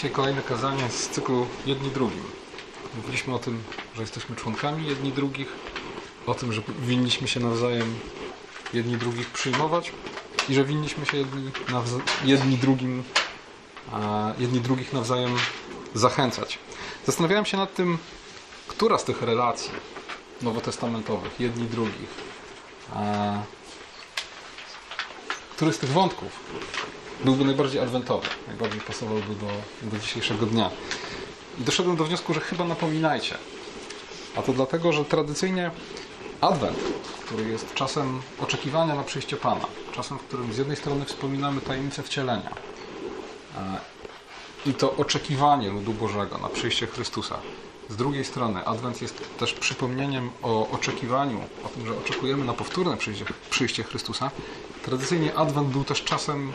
[0.00, 2.22] Dzisiaj kolejne kazanie z cyklu Jedni drugim.
[2.96, 3.62] Mówiliśmy o tym,
[3.94, 5.48] że jesteśmy członkami jedni drugich,
[6.26, 7.98] o tym, że winniśmy się nawzajem
[8.72, 9.92] jedni drugich przyjmować
[10.48, 11.50] i że winniśmy się jedni,
[12.24, 13.04] jedni drugim
[14.38, 15.36] jedni drugich nawzajem
[15.94, 16.58] zachęcać.
[17.06, 17.98] Zastanawiałem się nad tym,
[18.68, 19.70] która z tych relacji
[20.42, 22.10] nowotestamentowych, jedni drugich,
[25.56, 26.32] który z tych wątków
[27.24, 29.46] byłby najbardziej adwentowy, najbardziej pasowałby do,
[29.90, 30.70] do dzisiejszego dnia.
[31.60, 33.38] I doszedłem do wniosku, że chyba napominajcie.
[34.36, 35.70] A to dlatego, że tradycyjnie
[36.40, 36.78] Adwent,
[37.26, 42.02] który jest czasem oczekiwania na przyjście Pana, czasem, w którym z jednej strony wspominamy tajemnicę
[42.02, 42.50] wcielenia
[43.56, 43.80] e,
[44.66, 47.38] i to oczekiwanie ludu Bożego na przyjście Chrystusa.
[47.88, 52.96] Z drugiej strony Adwent jest też przypomnieniem o oczekiwaniu, o tym, że oczekujemy na powtórne
[52.96, 54.30] przyjście, przyjście Chrystusa.
[54.84, 56.52] Tradycyjnie Adwent był też czasem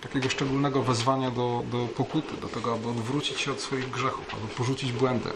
[0.00, 4.54] takiego szczególnego wezwania do, do pokuty, do tego, aby odwrócić się od swoich grzechów, aby
[4.54, 5.30] porzucić błędy,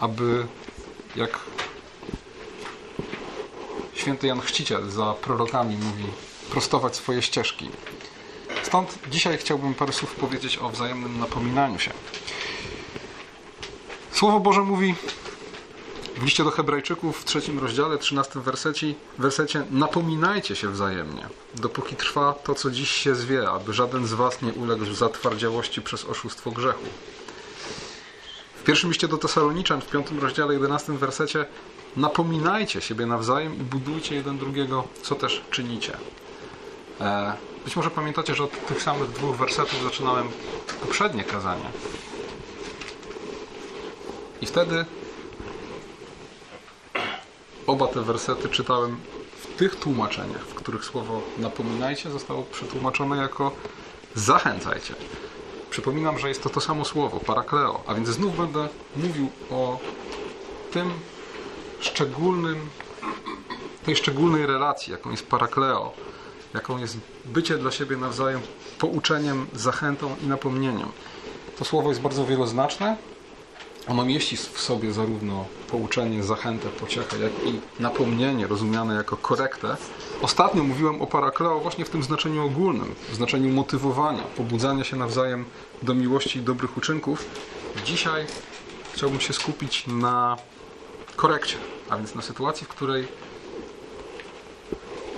[0.00, 0.46] aby
[1.16, 1.40] jak
[3.94, 6.04] święty Jan Chrzciciel za prorokami mówi,
[6.50, 7.68] prostować swoje ścieżki.
[8.62, 11.90] Stąd dzisiaj chciałbym parę słów powiedzieć o wzajemnym napominaniu się.
[14.12, 14.94] Słowo Boże mówi
[16.16, 22.32] w liście do Hebrajczyków w trzecim rozdziale, trzynastym wersecie, wersecie napominajcie się wzajemnie, dopóki trwa
[22.32, 26.84] to, co dziś się zwie, aby żaden z was nie uległ zatwardziałości przez oszustwo grzechu.
[28.54, 31.46] W pierwszym liście do Tesaloniczan w piątym rozdziale, jedenastym wersecie
[31.96, 35.96] napominajcie siebie nawzajem i budujcie jeden drugiego, co też czynicie.
[37.00, 37.32] E,
[37.64, 40.28] być może pamiętacie, że od tych samych dwóch wersetów zaczynałem
[40.80, 41.70] poprzednie kazanie.
[44.40, 44.84] I wtedy
[47.70, 48.96] oba te wersety czytałem
[49.36, 53.52] w tych tłumaczeniach, w których słowo napominajcie zostało przetłumaczone jako
[54.14, 54.94] zachęcajcie.
[55.70, 59.78] Przypominam, że jest to to samo słowo, parakleo, a więc znów będę mówił o
[60.72, 60.90] tym
[61.80, 62.70] szczególnym,
[63.84, 65.92] tej szczególnej relacji, jaką jest parakleo,
[66.54, 68.40] jaką jest bycie dla siebie nawzajem
[68.78, 70.88] pouczeniem, zachętą i napomnieniem.
[71.58, 72.96] To słowo jest bardzo wieloznaczne,
[73.88, 79.76] ono mieści w sobie zarówno pouczenie, zachętę, pociechę, jak i napomnienie rozumiane jako korektę.
[80.22, 85.44] Ostatnio mówiłem o parakleo właśnie w tym znaczeniu ogólnym, w znaczeniu motywowania, pobudzania się nawzajem
[85.82, 87.24] do miłości i dobrych uczynków.
[87.84, 88.26] Dzisiaj
[88.92, 90.36] chciałbym się skupić na
[91.16, 91.56] korekcie,
[91.90, 93.08] a więc na sytuacji, w której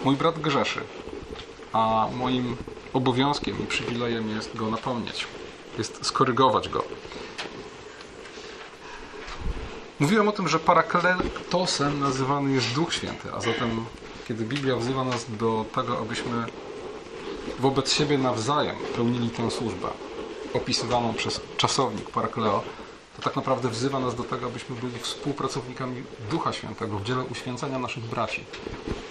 [0.04, 0.80] mój brat grzeszy,
[1.72, 2.56] a moim
[2.92, 5.26] obowiązkiem i przywilejem jest go napomnieć,
[5.78, 6.84] jest skorygować go.
[10.02, 13.84] Mówiłem o tym, że parakletosem nazywany jest Duch Święty, a zatem
[14.28, 16.44] kiedy Biblia wzywa nas do tego, abyśmy
[17.58, 19.88] wobec siebie nawzajem pełnili tę służbę
[20.54, 22.62] opisywaną przez czasownik parakleo,
[23.16, 27.78] to tak naprawdę wzywa nas do tego, abyśmy byli współpracownikami Ducha Świętego w dziele uświęcenia
[27.78, 28.44] naszych braci.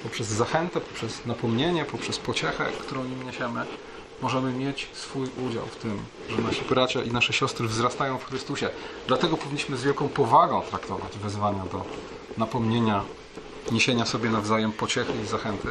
[0.03, 3.65] Poprzez zachętę, poprzez napomnienie, poprzez pociechę, którą im niesiemy,
[4.21, 5.99] możemy mieć swój udział w tym,
[6.29, 8.69] że nasi bracia i nasze siostry wzrastają w Chrystusie.
[9.07, 11.85] Dlatego powinniśmy z wielką powagą traktować wezwania do
[12.37, 13.03] napomnienia,
[13.71, 15.67] niesienia sobie nawzajem pociechy i zachęty,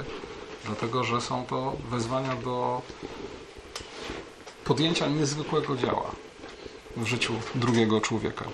[0.64, 2.82] dlatego że są to wezwania do
[4.64, 6.10] podjęcia niezwykłego dzieła
[6.96, 8.44] w życiu drugiego człowieka.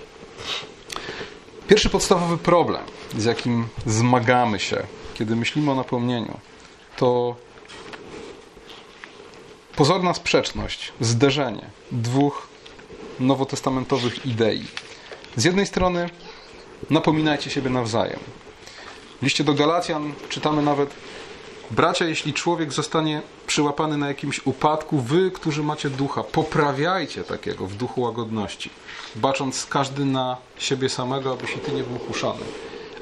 [1.67, 2.83] Pierwszy podstawowy problem,
[3.17, 4.83] z jakim zmagamy się,
[5.13, 6.39] kiedy myślimy o napomnieniu,
[6.97, 7.35] to
[9.77, 12.47] pozorna sprzeczność, zderzenie dwóch
[13.19, 14.65] nowotestamentowych idei.
[15.35, 16.09] Z jednej strony
[16.89, 18.19] napominajcie siebie nawzajem.
[19.21, 20.89] W liście do Galacjan czytamy nawet
[21.71, 27.75] Bracia, jeśli człowiek zostanie przyłapany na jakimś upadku, wy, którzy macie ducha, poprawiajcie takiego w
[27.75, 28.69] duchu łagodności,
[29.15, 32.45] bacząc każdy na siebie samego, abyś i ty nie był kuszany.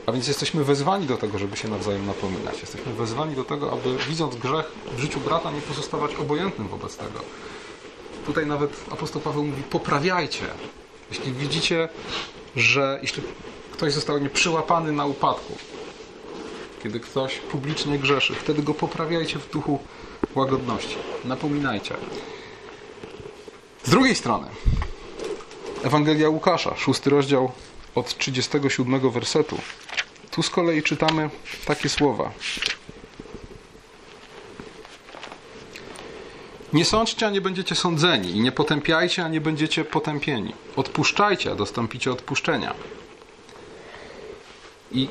[0.05, 2.61] A więc jesteśmy wezwani do tego, żeby się nawzajem napominać.
[2.61, 7.19] Jesteśmy wezwani do tego, aby widząc grzech w życiu brata, nie pozostawać obojętnym wobec tego.
[8.25, 10.45] Tutaj nawet apostoł Paweł mówi: poprawiajcie.
[11.09, 11.89] Jeśli widzicie,
[12.55, 13.23] że jeśli
[13.71, 15.57] ktoś został nie przyłapany na upadku,
[16.83, 19.79] kiedy ktoś publicznie grzeszy, wtedy go poprawiajcie w duchu
[20.35, 20.95] łagodności.
[21.25, 21.95] Napominajcie.
[23.83, 24.47] Z drugiej strony,
[25.83, 27.51] Ewangelia Łukasza, szósty rozdział
[27.95, 29.57] od 37 wersetu.
[30.35, 31.29] Tu z kolei czytamy
[31.65, 32.31] takie słowa.
[36.73, 40.53] Nie sądźcie, a nie będziecie sądzeni, i nie potępiajcie, a nie będziecie potępieni.
[40.75, 42.73] Odpuszczajcie, a dostąpicie odpuszczenia.
[44.91, 45.07] I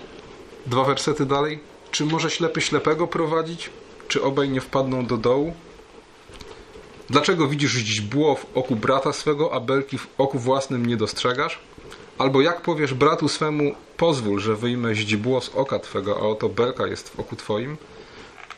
[0.66, 1.60] dwa wersety dalej.
[1.90, 3.70] Czy może ślepy ślepego prowadzić?
[4.08, 5.54] Czy obaj nie wpadną do dołu?
[7.10, 11.58] Dlaczego widzisz źdźbło w oku brata swego, a belki w oku własnym nie dostrzegasz?
[12.18, 16.86] Albo jak powiesz bratu swemu, pozwól, że wyjmę źdźbło z oka twego, a oto belka
[16.86, 17.76] jest w oku twoim?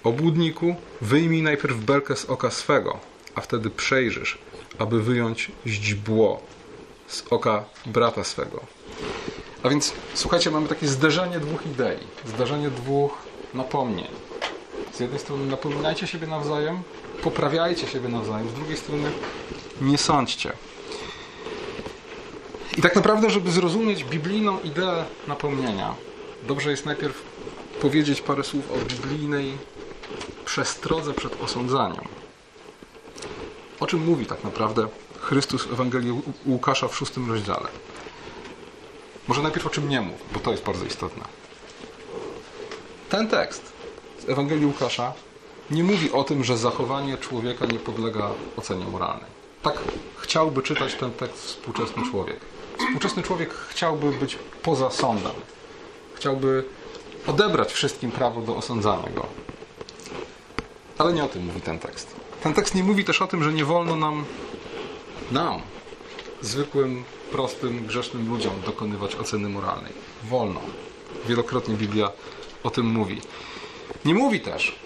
[0.04, 2.98] Obłudniku, wyjmij najpierw belkę z oka swego,
[3.34, 4.38] a wtedy przejrzysz,
[4.78, 6.40] aby wyjąć źdźbło
[7.08, 8.60] z oka brata swego.
[9.62, 13.12] A więc słuchajcie, mamy takie zderzenie dwóch idei, zderzenie dwóch
[13.54, 14.08] napomnień.
[14.92, 16.82] Z jednej strony napominajcie siebie nawzajem,
[17.22, 19.10] poprawiajcie siebie nawzajem, z drugiej strony
[19.80, 20.52] nie sądźcie.
[22.78, 25.94] I tak naprawdę, żeby zrozumieć biblijną ideę napomnienia,
[26.48, 27.22] dobrze jest najpierw
[27.80, 29.58] powiedzieć parę słów o biblijnej
[30.44, 32.04] przestrodze przed osądzaniem.
[33.80, 34.88] O czym mówi tak naprawdę
[35.20, 37.68] Chrystus w Ewangelii Łukasza w szóstym rozdziale?
[39.28, 41.24] Może najpierw o czym nie mów, bo to jest bardzo istotne.
[43.08, 43.72] Ten tekst
[44.18, 45.12] z Ewangelii Łukasza
[45.70, 49.30] nie mówi o tym, że zachowanie człowieka nie podlega ocenie moralnej.
[49.62, 49.74] Tak
[50.16, 52.40] chciałby czytać ten tekst współczesny człowiek.
[52.78, 55.32] Współczesny człowiek chciałby być poza sądem.
[56.14, 56.64] Chciałby
[57.26, 59.26] odebrać wszystkim prawo do osądzania go.
[60.98, 62.16] Ale nie o tym mówi ten tekst.
[62.42, 64.24] Ten tekst nie mówi też o tym, że nie wolno nam,
[65.30, 65.60] nam,
[66.40, 69.92] zwykłym, prostym, grzesznym ludziom dokonywać oceny moralnej.
[70.24, 70.60] Wolno.
[71.28, 72.12] Wielokrotnie Biblia
[72.62, 73.20] o tym mówi.
[74.04, 74.78] Nie mówi też,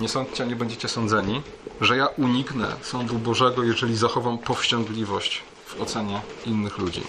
[0.00, 1.42] nie sądźcie, nie będziecie sądzeni,
[1.80, 5.42] że ja uniknę sądu Bożego, jeżeli zachowam powściągliwość
[5.80, 7.02] ocenie innych ludzi.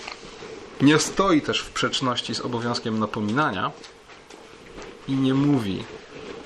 [0.81, 3.71] Nie stoi też w przeczności z obowiązkiem napominania
[5.07, 5.83] i nie mówi,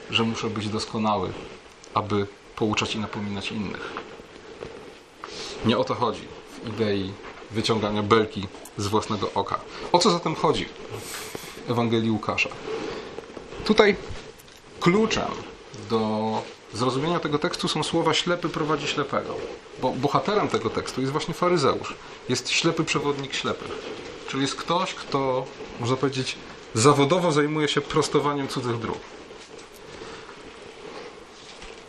[0.10, 1.31] że muszę być doskonały,
[1.94, 3.94] aby pouczać i napominać innych.
[5.66, 6.27] Nie o to chodzi
[6.63, 7.12] w idei
[7.51, 9.60] wyciągania belki z własnego oka.
[9.92, 10.66] O co zatem chodzi
[11.68, 12.50] w Ewangelii Łukasza?
[13.66, 13.95] Tutaj
[14.80, 15.31] kluczem
[15.89, 16.41] do
[16.74, 19.36] zrozumienia tego tekstu są słowa ślepy prowadzi ślepego.
[19.81, 21.95] Bo bohaterem tego tekstu jest właśnie faryzeusz.
[22.30, 23.71] Jest ślepy przewodnik ślepych.
[24.27, 25.45] Czyli jest ktoś, kto,
[25.80, 26.36] można powiedzieć,
[26.74, 28.97] zawodowo zajmuje się prostowaniem cudzych dróg.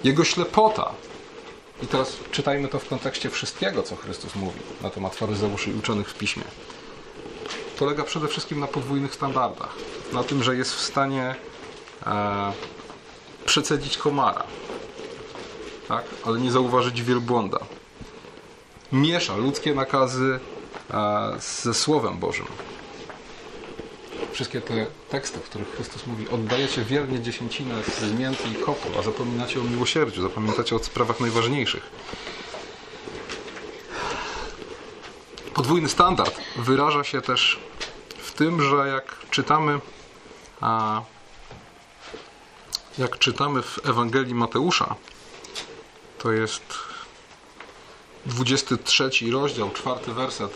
[0.04, 0.94] Jego ślepota,
[1.82, 6.08] i teraz czytajmy to w kontekście wszystkiego, co Chrystus mówi na temat faryzeuszy i uczonych
[6.10, 6.44] w piśmie,
[7.78, 9.74] polega przede wszystkim na podwójnych standardach.
[10.12, 11.34] Na tym, że jest w stanie
[12.06, 12.52] e,
[13.50, 14.44] przecedzić komara,
[15.88, 16.04] tak?
[16.26, 17.58] ale nie zauważyć wielbłąda.
[18.92, 20.40] Miesza ludzkie nakazy
[20.90, 22.46] e, ze Słowem Bożym.
[24.32, 29.02] Wszystkie te teksty, w których Chrystus mówi oddajecie wiernie dziesięcinę z mięty i kopu, a
[29.02, 31.90] zapominacie o miłosierdziu, zapominacie o sprawach najważniejszych.
[35.54, 37.60] Podwójny standard wyraża się też
[38.18, 39.80] w tym, że jak czytamy
[40.60, 41.02] a,
[42.98, 44.94] jak czytamy w Ewangelii Mateusza,
[46.18, 46.62] to jest
[48.26, 50.50] 23 rozdział, czwarty werset.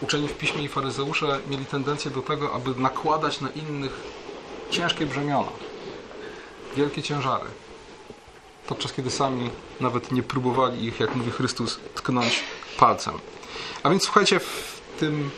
[0.00, 4.00] Uczeni w piśmie i faryzeusze mieli tendencję do tego, aby nakładać na innych
[4.70, 5.52] ciężkie brzemiona,
[6.76, 7.46] wielkie ciężary,
[8.66, 9.50] podczas kiedy sami
[9.80, 12.44] nawet nie próbowali ich, jak mówi Chrystus, tknąć
[12.78, 13.14] palcem.
[13.82, 15.30] A więc słuchajcie, w tym,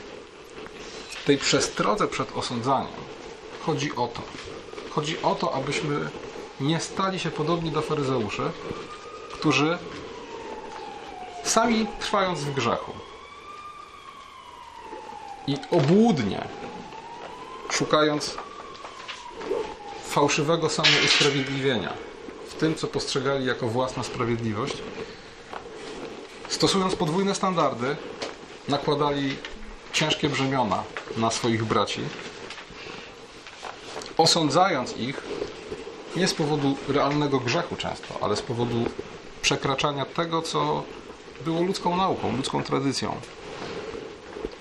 [1.10, 2.92] w tej przestrodze przed osądzaniem
[3.66, 4.22] chodzi o to,
[4.94, 6.10] Chodzi o to, abyśmy
[6.60, 8.50] nie stali się podobni do faryzeuszy,
[9.32, 9.78] którzy
[11.44, 12.92] sami trwając w grzechu
[15.46, 16.44] i obłudnie
[17.70, 18.36] szukając
[20.04, 21.92] fałszywego samousprawiedliwienia
[22.48, 24.76] w tym, co postrzegali jako własna sprawiedliwość,
[26.48, 27.96] stosując podwójne standardy,
[28.68, 29.36] nakładali
[29.92, 30.82] ciężkie brzemiona
[31.16, 32.00] na swoich braci
[34.16, 35.22] osądzając ich
[36.16, 38.84] nie z powodu realnego grzechu często, ale z powodu
[39.42, 40.82] przekraczania tego, co
[41.44, 43.16] było ludzką nauką, ludzką tradycją.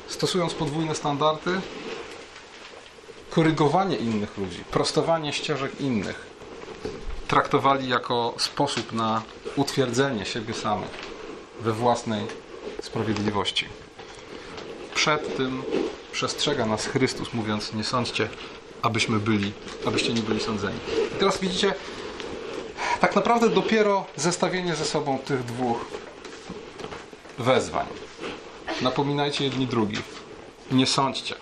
[0.08, 1.62] Stosując podwójne standardy,
[3.30, 6.28] korygowanie innych ludzi, prostowanie ścieżek innych,
[7.28, 9.22] traktowali jako sposób na
[9.56, 10.90] utwierdzenie siebie samych
[11.62, 12.26] we własnej
[12.82, 13.66] sprawiedliwości.
[14.96, 15.64] Przed tym
[16.12, 18.30] przestrzega nas Chrystus, mówiąc: Nie sądźcie
[18.84, 19.52] abyśmy byli,
[19.86, 20.78] abyście nie byli sądzeni.
[21.16, 21.74] I teraz widzicie,
[23.00, 25.86] tak naprawdę dopiero zestawienie ze sobą tych dwóch
[27.38, 27.88] wezwań.
[28.82, 30.04] Napominajcie jedni drugich.
[30.72, 31.36] Nie sądźcie,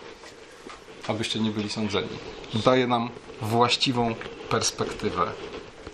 [1.07, 2.17] abyście nie byli sądzeni.
[2.65, 3.09] Daje nam
[3.41, 4.15] właściwą
[4.49, 5.31] perspektywę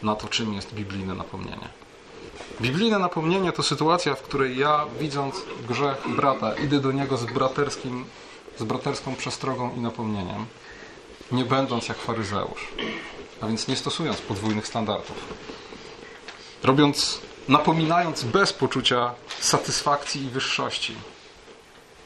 [0.04, 1.70] na to, czym jest biblijne napomnienie.
[2.62, 5.36] Biblijne napomnienie to sytuacja, w której ja, widząc
[5.70, 8.06] grzech brata, idę do niego z braterskim,
[8.58, 10.46] z braterską przestrogą i napomnieniem
[11.32, 12.68] nie będąc jak faryzeusz,
[13.42, 15.34] a więc nie stosując podwójnych standardów.
[16.64, 20.96] Robiąc napominając bez poczucia satysfakcji i wyższości.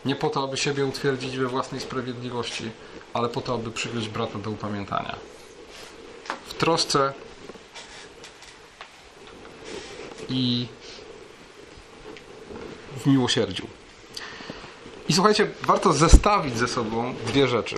[0.06, 2.72] Nie po to, aby siebie utwierdzić we własnej sprawiedliwości,
[3.13, 5.16] ale po to, aby przywieźć brata do upamiętania.
[6.48, 7.13] W trosce
[10.30, 10.68] i
[12.98, 13.68] w miłosierdziu.
[15.10, 17.75] I słuchajcie, warto zestawić ze sobą dwie rzeczy.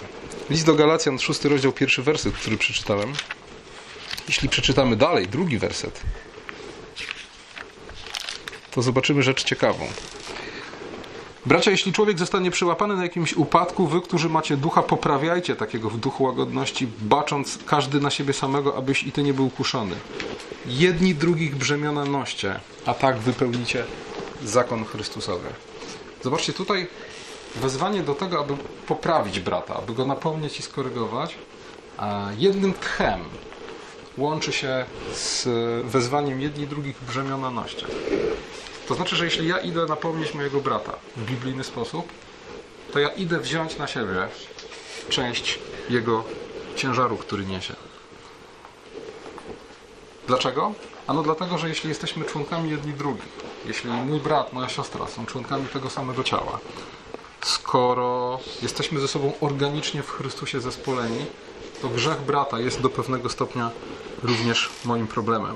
[0.49, 3.13] List do Galacjan, szósty rozdział, pierwszy werset, który przeczytałem.
[4.27, 6.01] Jeśli przeczytamy dalej, drugi werset,
[8.71, 9.87] to zobaczymy rzecz ciekawą.
[11.45, 15.99] Bracia, jeśli człowiek zostanie przyłapany na jakimś upadku, wy, którzy macie ducha, poprawiajcie takiego w
[15.99, 19.95] duchu łagodności, bacząc każdy na siebie samego, abyś i ty nie był kuszony.
[20.65, 23.83] Jedni drugich brzemiona noście, a tak wypełnicie
[24.43, 25.47] zakon Chrystusowy.
[26.23, 26.87] Zobaczcie, tutaj
[27.55, 28.57] wezwanie do tego, aby
[28.87, 31.35] poprawić brata, aby go napomnieć i skorygować,
[32.37, 33.19] jednym tchem
[34.17, 35.47] łączy się z
[35.85, 37.85] wezwaniem jedni drugich brzemiona noście.
[38.87, 42.07] To znaczy, że jeśli ja idę napomnieć mojego brata w biblijny sposób,
[42.93, 44.27] to ja idę wziąć na siebie
[45.09, 46.23] część jego
[46.75, 47.75] ciężaru, który niesie.
[50.27, 50.73] Dlaczego?
[51.07, 53.29] Ano dlatego, że jeśli jesteśmy członkami jedni drugich,
[53.65, 56.59] jeśli mój brat, moja siostra są członkami tego samego ciała,
[57.47, 61.25] skoro jesteśmy ze sobą organicznie w Chrystusie zespoleni,
[61.81, 63.71] to grzech brata jest do pewnego stopnia
[64.23, 65.55] również moim problemem.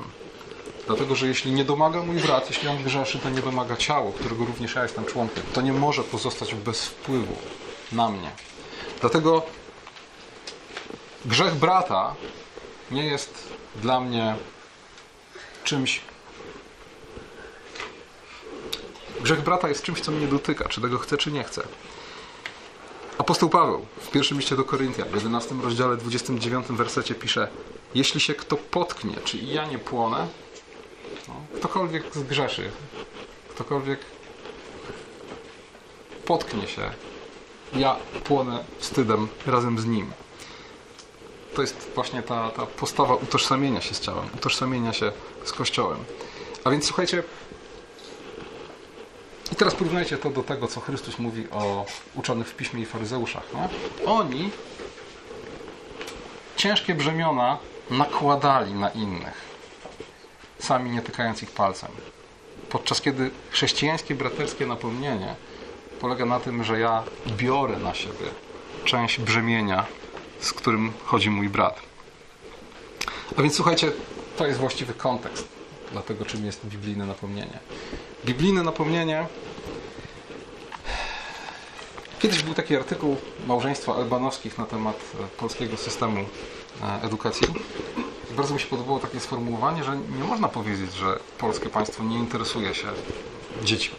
[0.87, 4.45] Dlatego, że jeśli nie domaga mój brat, jeśli on grzeszy, to nie domaga ciało, którego
[4.45, 5.43] również ja jestem członkiem.
[5.53, 7.35] To nie może pozostać bez wpływu
[7.91, 8.31] na mnie.
[9.01, 9.41] Dlatego
[11.25, 12.15] grzech brata
[12.91, 14.35] nie jest dla mnie
[15.63, 16.01] czymś.
[19.21, 21.63] Grzech brata jest czymś, co mnie dotyka, czy tego chcę, czy nie chcę.
[23.17, 27.47] Apostoł Paweł w pierwszym liście do Koryntian, w 11 rozdziale 29 wersecie pisze
[27.95, 30.27] Jeśli się kto potknie, czy ja nie płonę,
[31.27, 32.71] no, ktokolwiek zgrzeszy,
[33.49, 33.99] ktokolwiek
[36.25, 36.91] potknie się,
[37.73, 40.11] ja płonę wstydem razem z nim.
[41.55, 45.11] To jest właśnie ta, ta postawa utożsamienia się z ciałem, utożsamienia się
[45.43, 45.97] z Kościołem.
[46.63, 47.23] A więc słuchajcie,
[49.51, 51.85] i teraz porównajcie to do tego, co Chrystus mówi o
[52.15, 53.43] uczonych w piśmie i faryzeuszach.
[53.53, 53.69] Nie?
[54.05, 54.51] Oni
[56.55, 57.57] ciężkie brzemiona
[57.89, 59.41] nakładali na innych,
[60.59, 61.91] sami nie tykając ich palcem.
[62.69, 65.35] Podczas kiedy chrześcijańskie braterskie napomnienie
[66.01, 68.25] polega na tym, że ja biorę na siebie
[68.85, 69.85] część brzemienia,
[70.39, 71.79] z którym chodzi mój brat.
[73.37, 73.91] A więc słuchajcie,
[74.37, 75.47] to jest właściwy kontekst
[75.91, 77.59] dla tego, czym jest biblijne napomnienie.
[78.27, 79.25] Biblijne napomnienie.
[82.19, 83.17] Kiedyś był taki artykuł
[83.47, 84.99] małżeństwa albanowskich na temat
[85.37, 86.25] polskiego systemu
[87.01, 87.47] edukacji.
[88.37, 92.75] Bardzo mi się podobało takie sformułowanie, że nie można powiedzieć, że polskie państwo nie interesuje
[92.75, 92.87] się
[93.63, 93.95] dziećmi.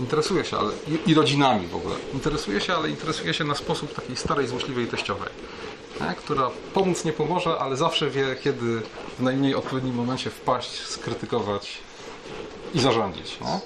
[0.00, 0.72] Interesuje się, ale
[1.06, 1.94] i, rodzinami w ogóle.
[2.14, 5.28] Interesuje się, ale interesuje się na sposób takiej starej, złośliwej teściowej,
[6.00, 6.14] nie?
[6.14, 8.82] która pomóc nie pomoże, ale zawsze wie, kiedy
[9.18, 11.78] w najmniej odpowiednim momencie wpaść, skrytykować
[12.74, 13.40] i zarządzić.
[13.40, 13.60] Nie?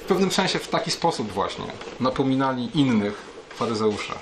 [0.00, 1.64] W pewnym sensie w taki sposób właśnie
[2.00, 3.22] napominali innych
[3.54, 4.14] faryzeusze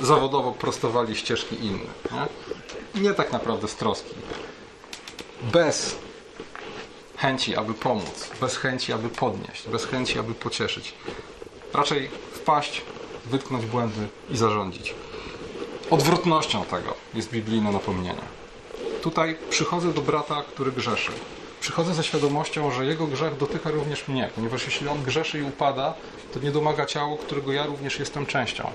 [0.00, 1.90] zawodowo prostowali ścieżki innych.
[2.12, 3.02] Nie?
[3.02, 4.14] nie tak naprawdę z troski.
[5.42, 5.96] Bez
[7.16, 10.94] chęci, aby pomóc, bez chęci, aby podnieść, bez chęci, aby pocieszyć.
[11.74, 12.82] Raczej wpaść,
[13.26, 14.94] wytknąć błędy i zarządzić.
[15.90, 18.35] Odwrotnością tego jest biblijne napomnienie.
[19.06, 21.12] Tutaj przychodzę do brata, który grzeszy.
[21.60, 25.94] Przychodzę ze świadomością, że jego grzech dotyka również mnie, ponieważ jeśli on grzeszy i upada,
[26.34, 28.70] to nie domaga ciało, którego ja również jestem częścią.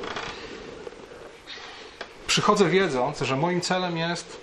[2.28, 4.38] Przychodzę wiedząc, że moim celem jest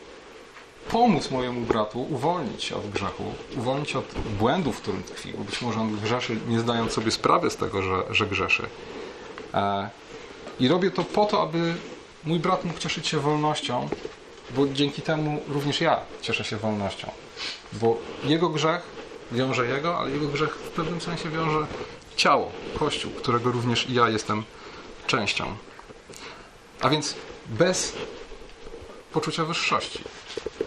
[0.91, 3.25] pomóc mojemu bratu uwolnić się od grzechu,
[3.57, 7.51] uwolnić od błędów, w którym tkwi, bo być może on grzeszy, nie zdając sobie sprawy
[7.51, 8.67] z tego, że, że grzeszy.
[9.55, 9.91] E,
[10.61, 11.75] I robię to po to, aby
[12.25, 13.89] mój brat mógł cieszyć się wolnością,
[14.51, 17.11] bo dzięki temu również ja cieszę się wolnością.
[17.73, 18.83] Bo jego grzech
[19.33, 21.67] wiąże jego, ale jego grzech w pewnym sensie wiąże
[22.17, 24.45] ciało, Kościół, którego również ja jestem
[25.07, 25.57] częścią.
[26.81, 27.15] A więc
[27.47, 27.93] bez
[29.13, 30.05] poczucia wyższości.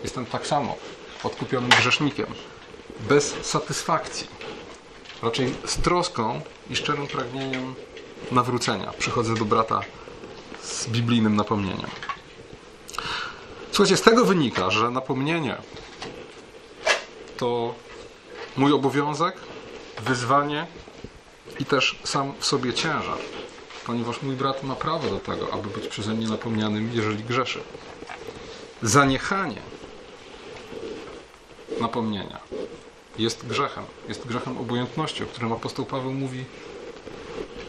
[0.03, 0.75] Jestem tak samo
[1.23, 2.25] odkupionym grzesznikiem.
[2.99, 4.27] Bez satysfakcji.
[5.23, 7.75] Raczej z troską i szczerym pragnieniem
[8.31, 8.93] nawrócenia.
[8.97, 9.81] Przychodzę do brata
[10.63, 11.89] z biblijnym napomnieniem.
[13.71, 15.57] Słuchajcie, z tego wynika, że napomnienie
[17.37, 17.75] to
[18.57, 19.35] mój obowiązek,
[20.01, 20.67] wyzwanie
[21.59, 23.17] i też sam w sobie ciężar
[23.85, 27.59] ponieważ mój brat ma prawo do tego, aby być przeze mnie napomnianym, jeżeli grzeszy.
[28.81, 29.61] Zaniechanie
[31.79, 32.39] napomnienia
[33.17, 33.83] jest grzechem.
[34.07, 36.45] Jest grzechem obojętności, o którym apostoł Paweł mówi,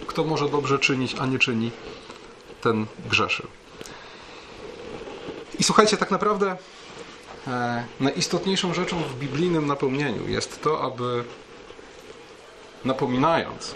[0.07, 1.71] kto może dobrze czynić, a nie czyni,
[2.61, 3.47] ten grzeszy.
[5.63, 6.57] I słuchajcie, tak naprawdę
[7.47, 11.25] e, najistotniejszą rzeczą w biblijnym napomnieniu jest to, aby
[12.85, 13.75] napominając,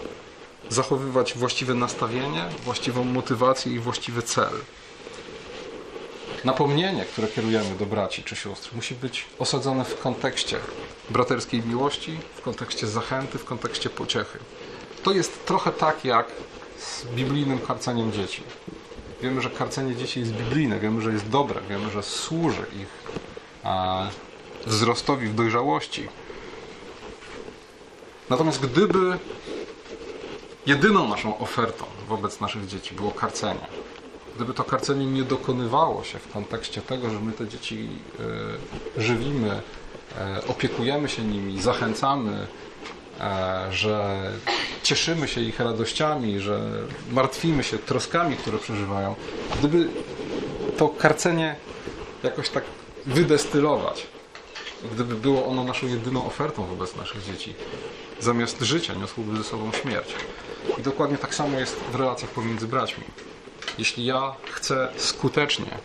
[0.69, 4.49] zachowywać właściwe nastawienie, właściwą motywację i właściwy cel.
[6.43, 10.57] Napomnienie, które kierujemy do braci czy sióstr, musi być osadzone w kontekście
[11.09, 14.39] braterskiej miłości, w kontekście zachęty, w kontekście pociechy.
[15.03, 16.27] To jest trochę tak jak
[16.79, 18.43] z biblijnym karceniem dzieci.
[19.21, 22.87] Wiemy, że karcenie dzieci jest biblijne, wiemy, że jest dobre, wiemy, że służy ich
[24.65, 26.07] wzrostowi w dojrzałości.
[28.29, 29.17] Natomiast gdyby
[30.65, 33.67] jedyną naszą ofertą wobec naszych dzieci było karcenie,
[34.35, 37.89] gdyby to karcenie nie dokonywało się w kontekście tego, że my te dzieci
[38.97, 39.61] y, żywimy,
[40.41, 42.47] y, opiekujemy się nimi, zachęcamy,
[43.71, 44.31] że
[44.87, 46.59] cieszymy się ich radościami, że
[47.11, 49.15] martwimy się troskami, które przeżywają,
[49.59, 49.89] gdyby
[50.77, 51.55] to karcenie
[52.23, 52.63] jakoś tak
[53.05, 54.07] wydestylować,
[54.91, 57.53] gdyby było ono naszą jedyną ofertą wobec naszych dzieci,
[58.19, 60.09] zamiast życia niosłoby ze sobą śmierć.
[60.77, 63.03] I dokładnie tak samo jest w relacjach pomiędzy braćmi.
[63.77, 65.77] Jeśli ja chcę skutecznie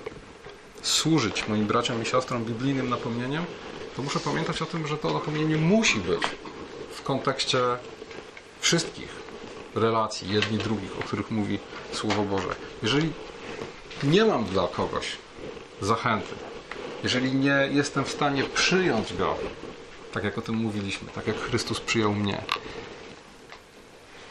[0.82, 3.44] służyć moim braciom i siostrom biblijnym napomnieniem,
[3.96, 6.22] to muszę pamiętać o tym, że to napomnienie musi być
[6.94, 7.58] w kontekście
[8.62, 9.08] wszystkich
[9.74, 11.58] relacji, jedni drugich, o których mówi
[11.92, 12.54] Słowo Boże.
[12.82, 13.12] Jeżeli
[14.02, 15.06] nie mam dla kogoś
[15.80, 16.34] zachęty,
[17.02, 19.36] jeżeli nie jestem w stanie przyjąć go,
[20.12, 22.42] tak jak o tym mówiliśmy, tak jak Chrystus przyjął mnie,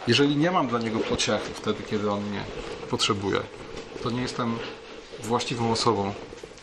[0.08, 2.44] jeżeli nie mam dla niego pociechy wtedy, kiedy on mnie
[2.90, 3.40] potrzebuje,
[4.04, 4.60] to nie jestem
[5.20, 6.14] właściwą osobą,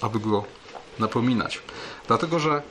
[0.01, 0.45] aby go
[0.99, 1.63] napominać.
[2.07, 2.63] Dlatego, że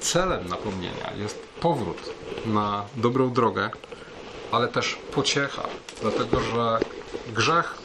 [0.00, 2.10] celem napomnienia jest powrót
[2.46, 3.70] na dobrą drogę,
[4.52, 5.62] ale też pociecha,
[6.00, 6.78] dlatego że
[7.34, 7.78] grzech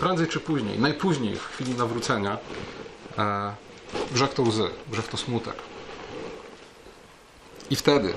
[0.00, 2.38] prędzej czy później, najpóźniej w chwili nawrócenia,
[3.18, 3.54] e,
[4.12, 5.54] grzech to łzy, grzech to smutek.
[7.70, 8.14] I wtedy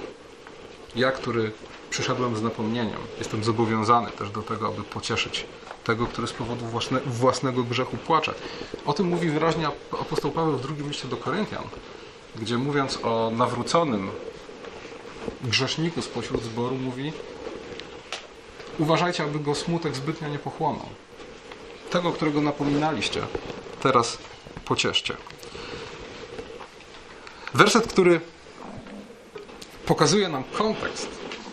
[0.96, 1.52] ja, który
[1.89, 3.00] przyszedłem z napomnieniem.
[3.20, 5.46] Jestem zobowiązany też do tego, aby pocieszyć
[5.84, 8.34] tego, który z powodu własne, własnego grzechu płacze.
[8.86, 9.67] O tym mówi wyraźnie
[10.02, 11.63] apostoł Paweł w drugim liście do Koryntian,
[12.36, 14.10] gdzie mówiąc o nawróconym
[15.44, 17.13] grzeszniku spośród zboru mówi
[18.80, 20.90] uważajcie, aby go smutek zbytnio nie pochłonął.
[21.90, 23.22] Tego, którego napominaliście,
[23.82, 24.18] teraz
[24.66, 25.18] pocieszcie.
[27.54, 28.22] Werset, który
[29.86, 31.08] pokazuje nam kontekst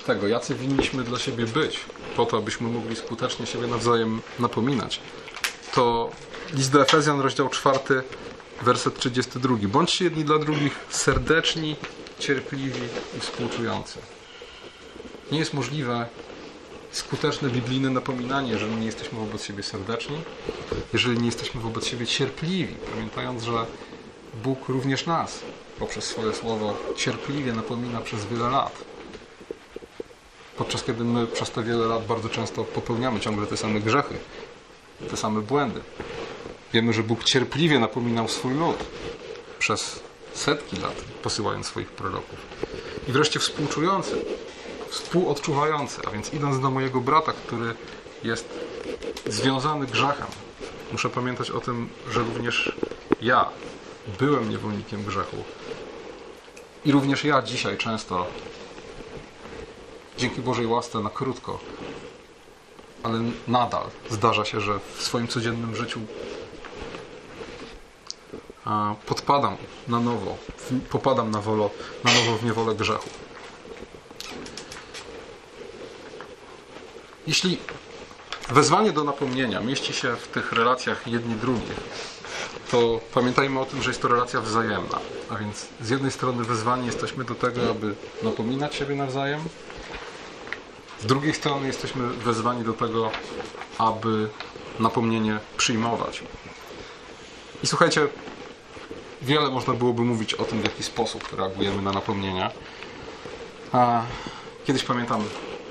[0.07, 1.81] tego, jacy winniśmy dla siebie być,
[2.17, 5.01] po to, abyśmy mogli skutecznie siebie nawzajem napominać,
[5.75, 6.11] to
[6.53, 7.79] list do Efezjan, rozdział 4,
[8.63, 9.57] werset 32.
[9.63, 11.77] Bądźcie jedni dla drugich serdeczni,
[12.27, 12.81] cierpliwi
[13.17, 13.99] i współczujący.
[15.33, 16.07] Nie jest możliwe
[16.91, 20.17] skuteczne biblijne napominanie, jeżeli nie jesteśmy wobec siebie serdeczni,
[20.93, 23.67] jeżeli nie jesteśmy wobec siebie cierpliwi, pamiętając, że
[24.45, 25.41] Bóg również nas
[25.79, 28.85] poprzez swoje słowo cierpliwie napomina przez wiele lat
[30.57, 34.15] podczas kiedy my przez te wiele lat bardzo często popełniamy ciągle te same grzechy,
[35.11, 35.81] te same błędy.
[36.73, 38.77] Wiemy, że Bóg cierpliwie napominał swój lud
[39.59, 40.01] przez
[40.35, 42.39] setki lat, posyłając swoich proroków.
[43.09, 44.25] I wreszcie współczujący,
[44.89, 47.75] współodczuwający, a więc idąc do mojego brata, który
[48.25, 48.49] jest
[49.27, 50.27] związany grzechem,
[50.93, 52.73] muszę pamiętać o tym, że również
[53.23, 53.49] ja
[54.19, 55.37] byłem niewolnikiem grzechu.
[56.85, 58.27] I również ja dzisiaj często
[60.19, 61.59] dzięki Bożej łasce na krótko,
[63.03, 66.01] ale nadal zdarza się, że w swoim codziennym życiu
[69.07, 69.57] podpadam
[69.89, 70.37] na nowo,
[70.91, 71.71] popadam na, wolo,
[72.05, 73.09] na nowo w niewolę grzechu.
[77.27, 77.59] Jeśli
[78.51, 81.81] wezwanie do napomnienia mieści się w tych relacjach jedni drugich,
[82.71, 84.99] to pamiętajmy o tym, że jest to relacja wzajemna.
[85.31, 89.41] A więc z jednej strony wezwani jesteśmy do tego, aby napominać siebie nawzajem,
[91.01, 93.11] z drugiej strony jesteśmy wezwani do tego,
[93.79, 94.29] aby
[94.79, 96.23] napomnienie przyjmować.
[97.63, 98.09] I słuchajcie,
[99.25, 102.51] wiele można byłoby mówić o tym, w jaki sposób reagujemy na napomnienia.
[103.73, 104.03] A
[104.65, 105.25] kiedyś pamiętam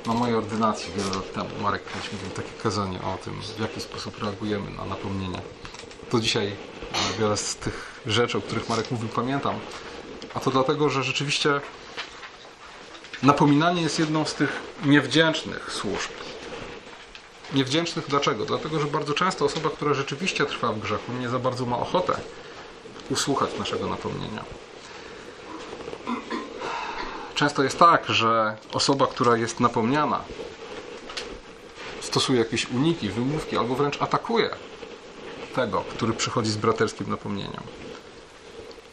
[0.06, 3.82] na mojej ordynacji wiele lat temu Marek kiedyś mówił takie kazanie o tym, w jaki
[3.82, 5.40] sposób reagujemy na napomnienia.
[6.10, 6.56] To dzisiaj
[7.20, 9.56] wiele z tych rzeczy, o których Marek mówił, pamiętam.
[10.34, 11.62] A to dlatego, że rzeczywiście
[13.24, 16.12] Napominanie jest jedną z tych niewdzięcznych służb.
[17.54, 18.46] Niewdzięcznych dlaczego?
[18.46, 22.14] Dlatego, że bardzo często osoba, która rzeczywiście trwa w grzechu, nie za bardzo ma ochotę
[23.10, 24.44] usłuchać naszego napomnienia.
[27.36, 30.24] często jest tak, że osoba, która jest napomniana,
[32.02, 34.50] stosuje jakieś uniki, wymówki albo wręcz atakuje
[35.56, 37.64] tego, który przychodzi z braterskim napomnieniem.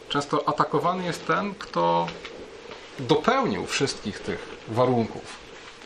[0.09, 2.07] Często atakowany jest ten, kto
[2.99, 5.23] dopełnił wszystkich tych warunków,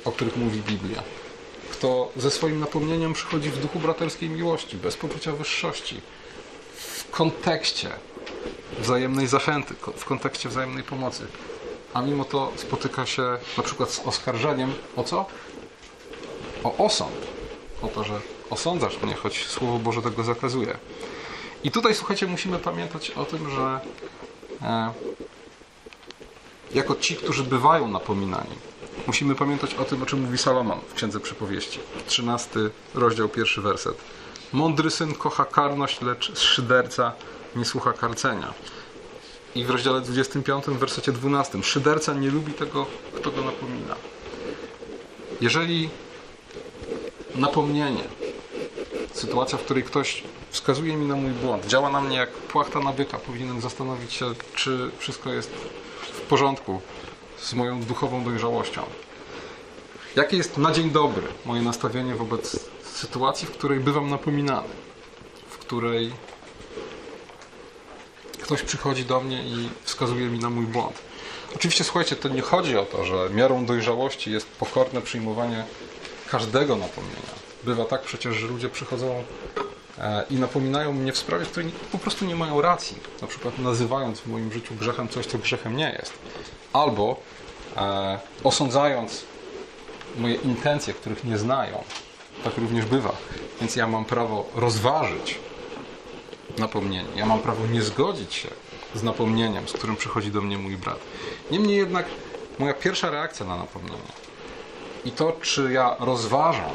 [0.06, 1.04] o których mówi Biblia.
[1.72, 6.02] Kto ze swoim napomnieniem przychodzi w duchu braterskiej miłości, bez poczucia wyższości,
[6.76, 7.90] w kontekście
[8.80, 11.28] wzajemnej zachęty, w kontekście wzajemnej pomocy.
[11.94, 15.26] A mimo to spotyka się na przykład z oskarżeniem o co?
[16.64, 17.28] O osąd.
[17.82, 20.78] O to, że osądzasz mnie, choć Słowo Boże tego zakazuje.
[21.64, 23.80] I tutaj, słuchajcie, musimy pamiętać o tym, że
[24.62, 24.94] e,
[26.74, 28.56] jako ci, którzy bywają napominani,
[29.08, 31.80] musimy pamiętać o tym, o czym mówi Salomon w Księdze Przypowieści.
[32.08, 32.60] 13
[32.94, 33.98] rozdział, pierwszy werset.
[34.54, 37.12] Mądry syn kocha karność, lecz szyderca
[37.56, 38.54] nie słucha karcenia.
[39.56, 41.64] I w rozdziale 25, w wersecie 12.
[41.64, 43.96] Szyderca nie lubi tego, kto go napomina.
[45.42, 45.90] Jeżeli
[47.36, 48.04] napomnienie,
[49.14, 52.94] sytuacja, w której ktoś wskazuje mi na mój błąd, działa na mnie jak płachta na
[52.94, 55.52] byka, powinienem zastanowić się, czy wszystko jest
[56.02, 56.82] w porządku
[57.38, 58.82] z moją duchową dojrzałością.
[60.16, 64.68] Jakie jest na dzień dobry moje nastawienie wobec sytuacji, w której bywam napominany,
[65.50, 66.12] w której
[68.46, 71.02] ktoś przychodzi do mnie i wskazuje mi na mój błąd.
[71.56, 75.64] Oczywiście, słuchajcie, to nie chodzi o to, że miarą dojrzałości jest pokorne przyjmowanie
[76.30, 77.36] każdego napomnienia.
[77.64, 79.24] Bywa tak przecież, że ludzie przychodzą
[79.98, 82.98] e, i napominają mnie w sprawie, w której po prostu nie mają racji.
[83.22, 86.14] Na przykład nazywając w moim życiu grzechem coś, co grzechem nie jest.
[86.74, 87.20] Albo
[87.78, 89.26] e, osądzając
[90.18, 91.84] moje intencje, których nie znają.
[92.44, 93.12] Tak również bywa.
[93.62, 95.40] Więc ja mam prawo rozważyć
[96.58, 97.10] napomnienie.
[97.16, 98.50] Ja mam prawo nie zgodzić się
[98.96, 101.00] z napomnieniem, z którym przychodzi do mnie mój brat.
[101.52, 102.06] Niemniej jednak
[102.60, 104.26] moja pierwsza reakcja na napomnienie
[105.06, 106.72] i to, czy ja rozważam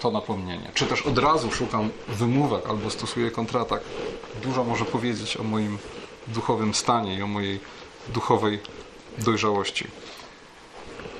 [0.00, 3.82] to napomnienie, czy też od razu szukam wymówek albo stosuję kontratak,
[4.42, 5.78] dużo może powiedzieć o moim
[6.26, 7.60] duchowym stanie i o mojej
[8.08, 8.60] duchowej
[9.18, 9.86] dojrzałości.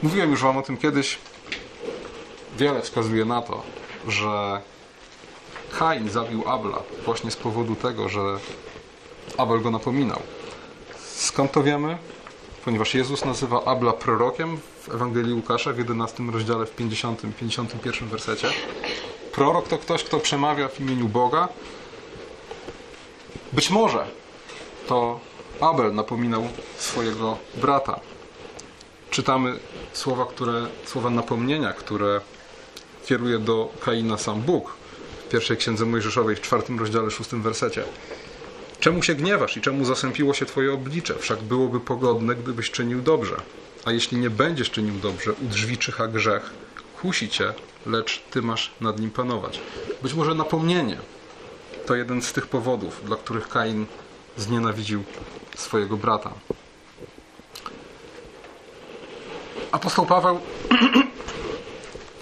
[0.03, 1.19] Mówiłem już Wam o tym kiedyś.
[2.59, 3.63] Wiele wskazuje na to,
[4.09, 4.61] że
[5.79, 8.39] Kain zabił Abla właśnie z powodu tego, że
[9.39, 10.23] Abel go napominał.
[11.17, 11.99] Skąd to wiemy?
[12.65, 18.49] Ponieważ Jezus nazywa Abla prorokiem w Ewangelii Łukasza w 11 rozdziale w 50, 51 wersecie.
[19.33, 21.49] Prorok to ktoś, kto przemawia w imieniu Boga.
[23.53, 24.07] Być może
[24.87, 25.21] to
[25.61, 28.01] Abel napominał swojego brata.
[29.11, 29.59] Czytamy
[29.93, 32.21] słowa, które, słowa napomnienia, które
[33.07, 34.82] kieruje do Kaina sam Bóg
[35.33, 37.85] pierwszej księdze Mojżeszowej w czwartym rozdziale, szóstym wersecie.
[38.81, 41.15] Czemu się gniewasz i czemu zasępiło się twoje oblicze?
[41.15, 43.37] Wszak byłoby pogodne, gdybyś czynił dobrze.
[43.85, 46.51] A jeśli nie będziesz czynił dobrze, u drzwi czyha grzech,
[47.01, 47.53] kusi cię,
[47.87, 49.61] lecz ty masz nad nim panować.
[50.03, 50.99] Być może napomnienie
[51.87, 53.87] to jeden z tych powodów, dla których Kain
[54.37, 55.05] znienawidził
[55.57, 56.33] swojego brata.
[59.73, 60.41] Apostoł Paweł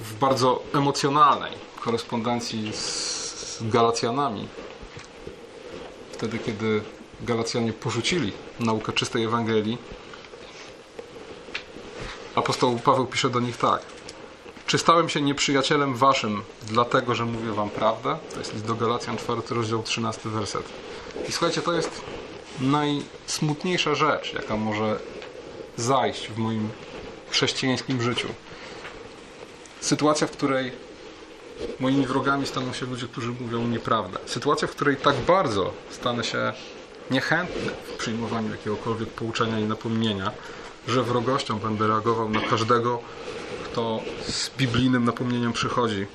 [0.01, 4.49] w bardzo emocjonalnej korespondencji z Galacjanami,
[6.13, 6.83] wtedy kiedy
[7.21, 9.79] Galacjanie porzucili naukę czystej Ewangelii,
[12.35, 13.83] apostoł Paweł pisze do nich tak.
[14.67, 18.17] Czy stałem się nieprzyjacielem waszym, dlatego że mówię wam prawdę?
[18.33, 20.65] To jest list do Galacjan, 4 rozdział, 13 werset.
[21.29, 22.01] I słuchajcie, to jest
[22.61, 25.01] najsmutniejsza rzecz, jaka może
[25.77, 26.69] zajść w moim
[27.31, 28.29] chrześcijańskim życiu.
[29.81, 30.73] Sytuacja, w której
[31.81, 34.19] moimi wrogami staną się ludzie, którzy mówią nieprawdę.
[34.27, 36.53] Sytuacja, w której tak bardzo stanę się
[37.11, 40.31] niechętny w przyjmowaniu jakiegokolwiek pouczenia i napomnienia,
[40.89, 43.03] że wrogością będę reagował na każdego,
[43.65, 46.07] kto z biblijnym napomnieniem przychodzi.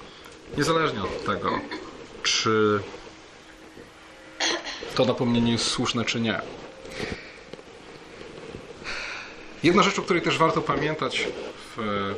[0.57, 1.59] Niezależnie od tego,
[2.23, 2.79] czy
[4.95, 6.41] to napomnienie jest słuszne, czy nie.
[9.63, 11.27] Jedna rzecz, o której też warto pamiętać
[11.77, 12.13] w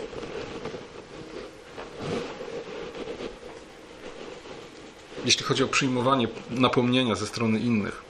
[5.27, 8.01] jeśli chodzi o przyjmowanie napomnienia ze strony innych.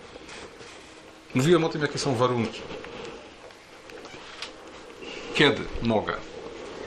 [1.35, 2.61] Mówiłem o tym, jakie są warunki.
[5.33, 6.13] Kiedy mogę?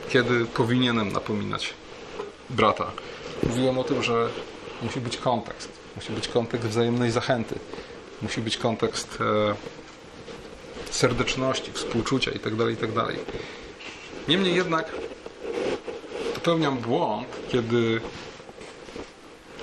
[0.08, 1.74] Kiedy powinienem napominać
[2.50, 2.90] brata?
[3.42, 4.28] Mówiłem o tym, że
[4.82, 5.68] musi być kontekst.
[5.96, 7.58] Musi być kontekst wzajemnej zachęty.
[8.22, 9.54] Musi być kontekst e,
[10.90, 13.04] serdeczności, współczucia itd., itd.
[14.28, 14.92] Niemniej jednak
[16.34, 18.00] popełniam błąd, kiedy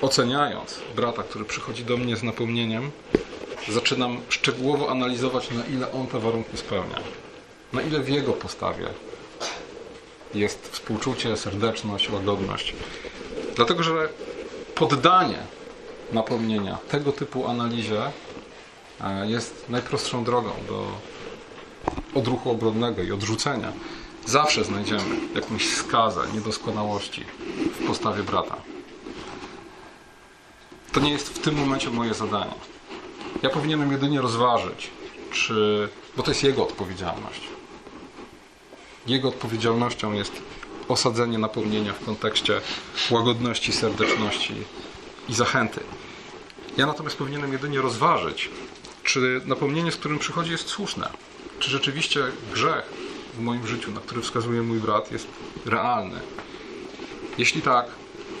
[0.02, 2.90] oceniając brata, który przychodzi do mnie z napomnieniem,
[3.68, 6.98] zaczynam szczegółowo analizować, na ile on te warunki spełnia.
[7.72, 8.86] na ile w Jego postawie
[10.34, 12.74] jest współczucie, serdeczność, łagodność.
[13.56, 14.08] Dlatego, że
[14.74, 15.38] poddanie
[16.12, 18.02] napomnienia tego typu analizie
[19.00, 20.86] e, jest najprostszą drogą do
[22.14, 23.72] odruchu obronnego i odrzucenia.
[24.26, 25.02] Zawsze znajdziemy
[25.34, 27.24] jakąś skazę niedoskonałości
[27.80, 28.56] w postawie brata.
[30.98, 32.54] To nie jest w tym momencie moje zadanie.
[33.42, 34.90] Ja powinienem jedynie rozważyć,
[35.30, 35.88] czy.
[36.16, 37.40] bo to jest jego odpowiedzialność.
[39.06, 40.32] Jego odpowiedzialnością jest
[40.88, 42.60] osadzenie napomnienia w kontekście
[43.10, 44.54] łagodności, serdeczności
[45.28, 45.80] i zachęty.
[46.76, 48.50] Ja natomiast powinienem jedynie rozważyć,
[49.04, 51.08] czy napomnienie, z którym przychodzi, jest słuszne.
[51.58, 52.92] Czy rzeczywiście grzech
[53.34, 55.26] w moim życiu, na który wskazuje mój brat, jest
[55.66, 56.20] realny.
[57.38, 57.86] Jeśli tak,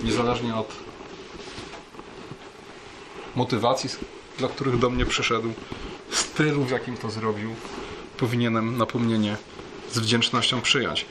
[0.02, 0.88] niezależnie od
[3.36, 3.90] motywacji,
[4.38, 5.52] dla których do mnie przyszedł,
[6.10, 7.54] stylu, w jakim to zrobił,
[8.16, 9.36] powinienem napomnienie
[9.92, 11.06] z wdzięcznością przyjąć.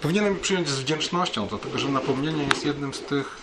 [0.00, 3.36] Powinienem przyjąć z wdzięcznością, dlatego że napomnienie jest jednym z tych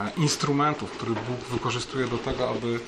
[0.00, 2.80] e, instrumentów, który Bóg wykorzystuje do tego, aby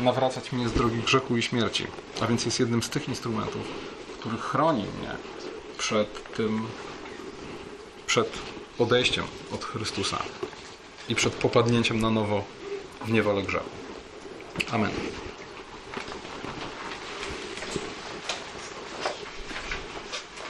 [0.00, 1.86] nawracać mnie z drogi grzechu i śmierci.
[2.20, 3.62] A więc jest jednym z tych instrumentów,
[4.18, 5.10] który chroni mnie
[5.78, 6.66] przed tym,
[8.06, 8.38] przed
[8.78, 10.22] odejściem od Chrystusa
[11.08, 12.44] i przed popadnięciem na nowo
[13.06, 13.79] w niewolę grzechu.
[14.72, 14.92] Amen.